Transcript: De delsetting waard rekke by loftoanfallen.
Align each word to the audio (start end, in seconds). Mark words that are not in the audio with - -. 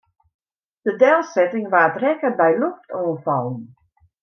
De 0.85 0.91
delsetting 1.01 1.67
waard 1.73 1.99
rekke 2.03 2.29
by 2.39 2.51
loftoanfallen. 2.61 3.61